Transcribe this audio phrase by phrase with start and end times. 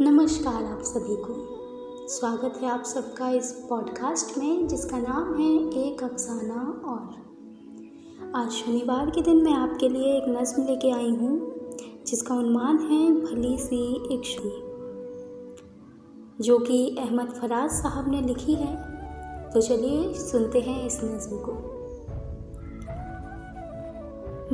[0.00, 1.34] नमस्कार आप सभी को।
[2.08, 5.50] स्वागत है आप सबका इस पॉडकास्ट में, जिसका नाम है
[5.82, 11.54] एक अफसाना और। आज शनिवार के दिन मैं आपके लिए एक नज्म लेके आई हूँ,
[12.06, 14.50] जिसका उन्मान है भली सी एक श्री
[16.44, 18.76] जो कि अहमद फराज साहब ने लिखी है।
[19.50, 21.52] तो चलिए सुनते हैं इस नज्म को।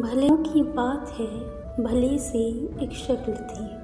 [0.03, 1.41] भले की बात है,
[1.85, 3.80] भली सी एक शक्ल थी।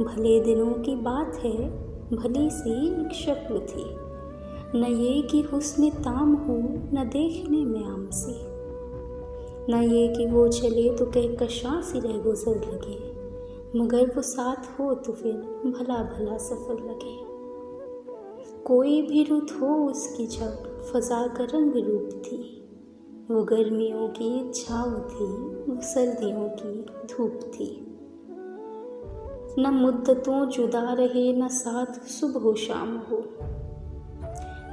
[0.00, 1.70] भले दिनों की बात है,
[2.16, 3.84] भली सी एक शक्ल थी
[4.78, 6.56] न ये कि हुस्न ताम हो,
[6.94, 8.32] न देखने में आम सी
[9.72, 13.10] न ये कि वो चले तो कह कशा सी रह गुजर लगे।
[13.78, 15.32] मगर वो साथ हो तो फिर
[15.66, 17.18] भला भला सफ़र लगे।
[18.64, 22.56] कोई भी रुत हो उसकी जब फजा का रंग रूप थी।
[23.30, 25.26] वो गर्मियों की छाव थी,
[25.72, 27.89] वो सर्दियों की धूप थी।
[29.58, 33.24] न मुद्दतों जुदा रहे, न साथ सुबह हो शाम हो।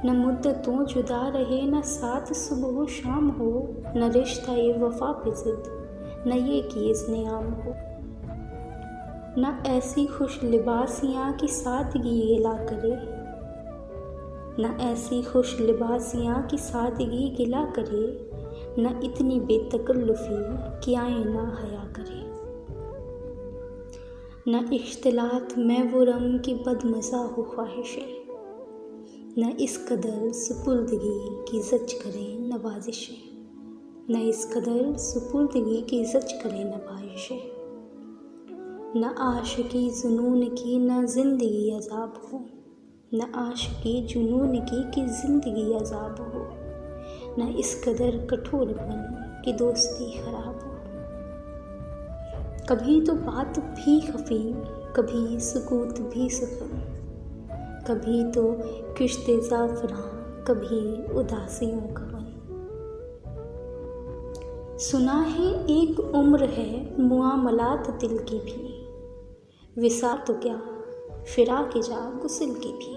[0.04, 5.30] न मुद्दतों जुदा रहे, न साथ सुबह हो शाम हो। न रिश्ता ये वफा पे
[6.30, 7.74] न ये कि इसने हो।
[9.40, 13.18] न ऐसी खुश लिबासियाँ की सादगी गिला करे।
[14.62, 18.30] न ऐसी खुश लिबासियाँ की सादगी गिला करे।
[18.82, 20.36] न इतनी बेतकल्लुफ़ी
[20.84, 22.27] कि आए ना हया करे।
[24.50, 28.24] न इख्तलात में वो रंग की बदमज़ा हो ख्वाहिशें।
[29.38, 31.18] न इस कदर सुपुर्दगी
[31.50, 33.28] की जच करें नवाजिशें।
[34.10, 37.40] न इस कदर सुपुर्दगी की जच करें नवाजिशें।
[38.96, 42.44] न आशिकी जुनून की न ज़िंदगी अजाब हो।
[43.14, 46.42] न आशिकी जुनून की कि ज़िंदगी अजाब हो।
[47.38, 49.00] न इस कदर कठोरपन
[49.44, 50.67] की दोस्ती ख़राब हो।
[52.68, 54.54] कभी तो बात भी खफी
[54.96, 56.78] कभी सुकूत भी सुखम
[57.86, 58.42] कभी तो
[58.94, 60.00] किश्ते जाफरा,
[60.44, 62.24] कभी उदासियों का बन
[64.78, 68.88] सुना है एक उम्र है मुआमलात दिल की भी।
[69.80, 70.62] विसा तो क्या,
[71.34, 72.94] फिरा के जा गुसल की भी।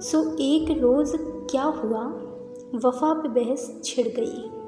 [0.00, 2.04] सो एक रोज़ क्या हुआ,
[2.74, 4.61] वफा पे बहस छिड़ गई।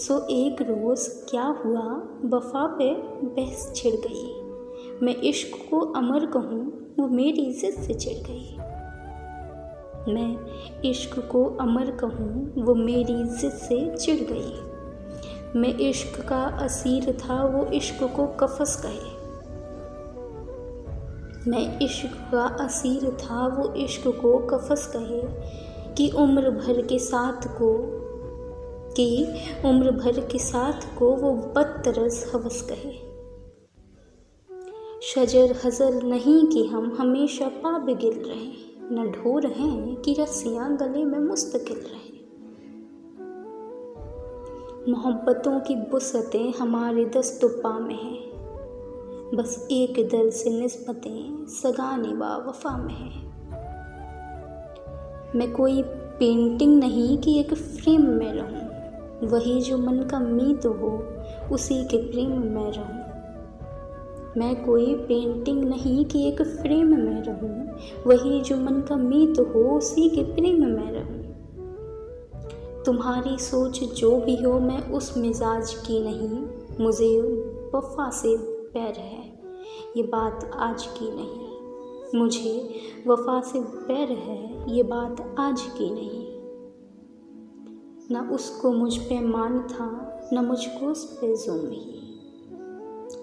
[0.00, 1.82] सो एक रोज़ क्या हुआ?
[2.24, 2.94] वफा पे
[3.24, 4.40] बहस छिड़ गई।
[5.02, 8.56] मैं इश्क को अमर कहूँ, वो मेरी इज़्ज़त से चिढ़ गई।
[10.14, 10.36] मैं
[10.90, 17.44] इश्क को अमर कहूँ, वो मेरी इज़्ज़त से चिढ़ गई। मैं इश्क का असीर था,
[17.44, 19.20] वो इश्क को कफस कहे
[21.50, 25.22] मैं इश्क का असीर था, वो इश्क को कफस कहे
[25.94, 27.99] कि उम्र भर के साथ को
[28.96, 29.26] कि
[29.64, 33.10] उम्र भर के साथ को वो बदतरस हवस कहे।
[35.02, 41.04] शजर हजर नहीं कि हम हमेशा पा बिगिल रहे न ढोर हैं कि रस्सियाँ गले
[41.04, 42.10] में मुस्तकिल रहे।
[44.92, 48.30] मोहब्बतों की बुसतें हमारे दस्तुपा में हैं,
[49.34, 53.30] बस एक दल से नस्बतें सगाने व वफा में हैं।
[55.34, 55.82] मैं कोई
[56.18, 58.69] पेंटिंग नहीं कि एक फ्रेम में रहूँ
[59.24, 61.04] वही जो मन का मीत हो,
[61.54, 63.00] उसी के प्रेम में रहूँ।
[64.36, 67.66] मैं कोई पेंटिंग नहीं कि एक फ्रेम में रहूँ।
[68.06, 71.20] वही जो मन का मीत हो, उसी के प्रेम में रहूँ।
[72.84, 76.46] तुम्हारी सोच जो भी हो, मैं उस मिजाज की नहीं।
[76.84, 77.20] मुझे
[77.74, 78.36] वफा से
[78.74, 79.40] पैर है,
[79.96, 81.50] ये बात आज की नहीं।
[82.20, 82.74] मुझे
[83.06, 86.29] वफा से पैर है, ये बात आज की नहीं।
[88.12, 91.96] न उसको मुझ पे मान था, न मुझको उस पे जुम ही।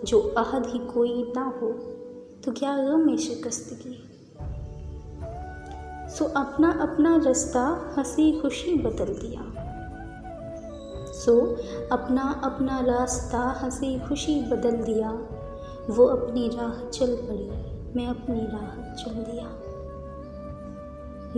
[0.03, 1.71] जो अहद ही कोई ना हो
[2.45, 4.03] तो क्या गम शिकस्त की?
[6.09, 9.41] सो अपना अपना रास्ता हँसी खुशी बदल दिया।
[11.13, 11.39] सो
[11.91, 15.09] अपना अपना रास्ता हँसी खुशी बदल दिया।
[15.89, 17.49] वो अपनी राह चल पड़ी,
[17.95, 19.45] मैं अपनी राह चल दिया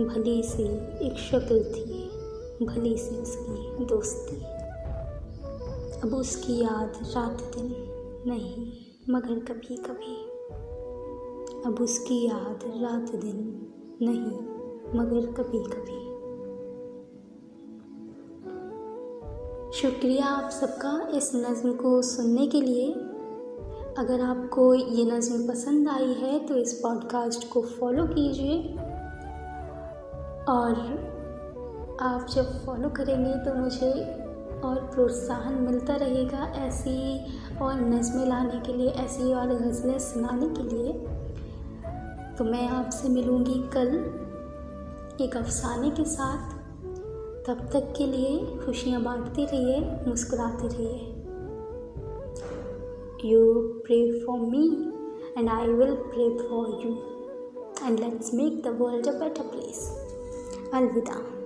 [0.04, 0.62] भली सी
[1.06, 2.09] एक शक्ल थी।
[2.62, 4.36] भली से उसकी दोस्ती
[6.00, 7.74] अब उसकी याद रात दिन
[8.26, 8.72] नहीं,
[9.10, 10.16] मगर कभी कभी
[11.66, 13.38] अब उसकी याद रात दिन
[14.02, 14.38] नहीं,
[15.00, 15.98] मगर कभी कभी
[19.72, 22.92] शुक्रिया आप सबका इस नज़म को सुनने के लिए।
[23.98, 28.58] अगर आपको ये नज़म पसंद आई है तो इस पॉडकास्ट को फॉलो कीजिए।
[30.48, 31.09] और
[32.02, 33.90] आप जब फॉलो करेंगे तो मुझे
[34.64, 40.62] और प्रोत्साहन मिलता रहेगा ऐसी और नज़में लाने के लिए, ऐसी और गज़लें सुनाने के
[40.64, 40.92] लिए।
[42.38, 43.88] तो मैं आपसे मिलूँगी कल
[45.24, 46.54] एक अफसाने के साथ।
[47.46, 50.98] तब तक के लिए खुशियाँ बांटते रहिए, मुस्कुराते रहिए।
[53.30, 53.52] You
[53.86, 54.66] pray for me
[55.38, 56.94] and I will pray for you
[57.86, 59.86] and let's make the world a better place
[60.74, 61.39] अलविदा।